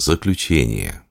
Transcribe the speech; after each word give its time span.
Заключение. 0.00 1.02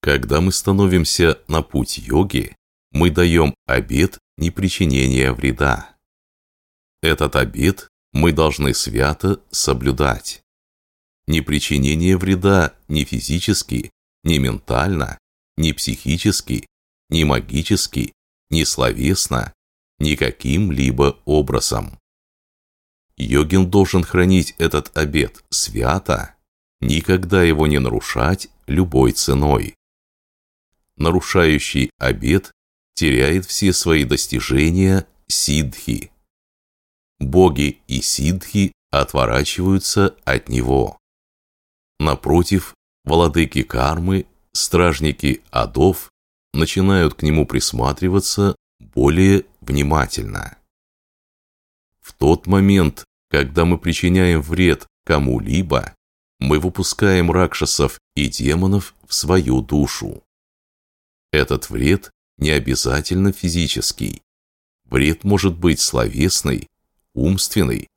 Когда 0.00 0.40
мы 0.40 0.50
становимся 0.50 1.40
на 1.46 1.62
путь 1.62 1.98
йоги, 1.98 2.56
мы 2.90 3.12
даем 3.12 3.54
обет 3.64 4.18
непричинения 4.38 5.32
вреда. 5.32 5.96
Этот 7.00 7.36
обет 7.36 7.88
мы 8.12 8.32
должны 8.32 8.74
свято 8.74 9.40
соблюдать. 9.52 10.42
Непричинение 11.28 12.16
вреда 12.16 12.74
ни 12.88 13.04
физически, 13.04 13.92
ни 14.24 14.38
ментально, 14.38 15.16
ни 15.56 15.70
психически, 15.70 16.66
ни 17.08 17.22
магически, 17.22 18.12
ни 18.50 18.64
словесно, 18.64 19.52
никаким-либо 20.00 21.20
образом. 21.24 22.00
Йогин 23.16 23.70
должен 23.70 24.02
хранить 24.02 24.56
этот 24.58 24.96
обет 24.96 25.44
свято, 25.50 26.34
никогда 26.82 27.42
его 27.42 27.66
не 27.66 27.78
нарушать 27.78 28.48
любой 28.66 29.12
ценой. 29.12 29.74
Нарушающий 30.96 31.90
обет 31.98 32.52
теряет 32.94 33.46
все 33.46 33.72
свои 33.72 34.04
достижения 34.04 35.06
сиддхи. 35.28 36.10
Боги 37.18 37.80
и 37.86 38.02
сиддхи 38.02 38.72
отворачиваются 38.90 40.16
от 40.24 40.48
него. 40.48 40.98
Напротив, 41.98 42.74
владыки 43.04 43.62
кармы, 43.62 44.26
стражники 44.52 45.42
адов 45.50 46.10
начинают 46.52 47.14
к 47.14 47.22
нему 47.22 47.46
присматриваться 47.46 48.56
более 48.80 49.46
внимательно. 49.60 50.58
В 52.00 52.12
тот 52.12 52.46
момент, 52.46 53.04
когда 53.30 53.64
мы 53.64 53.78
причиняем 53.78 54.42
вред 54.42 54.86
кому-либо, 55.06 55.94
мы 56.42 56.58
выпускаем 56.58 57.30
ракшасов 57.30 58.00
и 58.14 58.26
демонов 58.26 58.94
в 59.06 59.14
свою 59.14 59.62
душу. 59.62 60.22
Этот 61.30 61.70
вред 61.70 62.10
не 62.36 62.50
обязательно 62.50 63.32
физический. 63.32 64.22
Вред 64.84 65.24
может 65.24 65.56
быть 65.56 65.80
словесный, 65.80 66.68
умственный, 67.14 67.88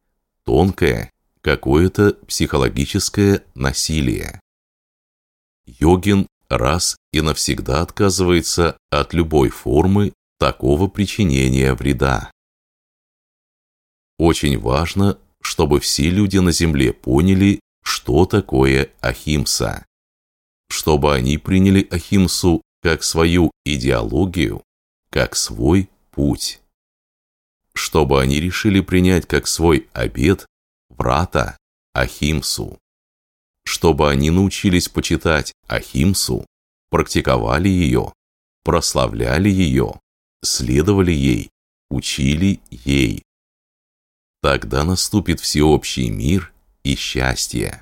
тонкое, 0.44 1.12
какое-то 1.42 2.14
психологическое 2.28 3.44
насилие. 3.56 4.40
Йогин 5.66 6.28
раз 6.48 6.96
и 7.12 7.22
навсегда 7.22 7.82
отказывается 7.82 8.78
от 8.92 9.14
любой 9.14 9.50
формы 9.50 10.14
такого 10.38 10.88
причинения 10.88 11.74
вреда. 11.74 12.32
Очень 14.18 14.60
важно, 14.60 15.18
чтобы 15.42 15.80
все 15.80 16.10
люди 16.10 16.38
на 16.38 16.52
Земле 16.52 16.94
поняли, 16.94 17.60
что 17.86 18.26
такое 18.26 18.92
Ахимса. 19.00 19.86
Чтобы 20.70 21.16
они 21.16 21.38
приняли 21.38 21.88
Ахимсу 21.90 22.62
как 22.82 23.04
свою 23.04 23.52
идеологию, 23.64 24.64
как 25.10 25.36
свой 25.36 25.90
путь. 26.12 26.60
Чтобы 27.74 28.22
они 28.22 28.40
решили 28.40 28.82
принять 28.82 29.28
как 29.28 29.48
свой 29.48 29.88
обет 29.94 30.46
врата 30.90 31.58
Ахимсу. 31.94 32.78
Чтобы 33.64 34.10
они 34.10 34.30
научились 34.32 34.90
почитать 34.90 35.54
Ахимсу, 35.68 36.46
практиковали 36.90 37.70
ее, 37.70 38.14
прославляли 38.64 39.50
ее, 39.50 40.00
следовали 40.44 41.12
ей, 41.12 41.50
учили 41.90 42.60
ей. 42.70 43.24
Тогда 44.42 44.84
наступит 44.84 45.40
всеобщий 45.40 46.10
мир 46.10 46.54
и 46.86 46.96
счастье. 46.96 47.82